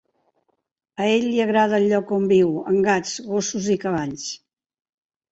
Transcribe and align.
A 1.03 1.09
ell 1.17 1.25
li 1.33 1.41
agrada 1.43 1.75
el 1.81 1.85
lloc 1.91 2.13
on 2.17 2.25
viu, 2.31 2.47
amb 2.71 2.81
gats, 2.87 3.11
gossos 3.33 3.67
i 3.75 3.77
cavalls. 3.85 4.25